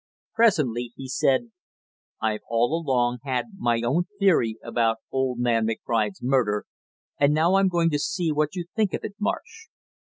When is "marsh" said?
9.19-9.67